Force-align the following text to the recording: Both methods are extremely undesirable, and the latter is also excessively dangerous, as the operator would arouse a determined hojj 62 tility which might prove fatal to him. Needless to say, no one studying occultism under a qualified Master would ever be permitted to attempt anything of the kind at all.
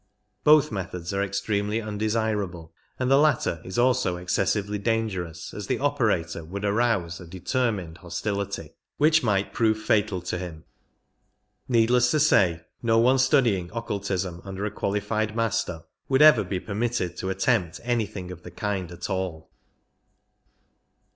Both 0.43 0.71
methods 0.71 1.13
are 1.13 1.21
extremely 1.21 1.79
undesirable, 1.79 2.73
and 2.97 3.11
the 3.11 3.19
latter 3.19 3.61
is 3.63 3.77
also 3.77 4.17
excessively 4.17 4.79
dangerous, 4.79 5.53
as 5.53 5.67
the 5.67 5.77
operator 5.77 6.43
would 6.43 6.65
arouse 6.65 7.19
a 7.19 7.27
determined 7.27 7.99
hojj 7.99 8.11
62 8.13 8.31
tility 8.35 8.69
which 8.97 9.21
might 9.21 9.53
prove 9.53 9.77
fatal 9.77 10.19
to 10.21 10.39
him. 10.39 10.63
Needless 11.67 12.09
to 12.09 12.19
say, 12.19 12.63
no 12.81 12.97
one 12.97 13.19
studying 13.19 13.69
occultism 13.75 14.41
under 14.43 14.65
a 14.65 14.71
qualified 14.71 15.35
Master 15.35 15.83
would 16.09 16.23
ever 16.23 16.43
be 16.43 16.59
permitted 16.59 17.15
to 17.17 17.29
attempt 17.29 17.79
anything 17.83 18.31
of 18.31 18.41
the 18.41 18.49
kind 18.49 18.91
at 18.91 19.07
all. 19.07 19.51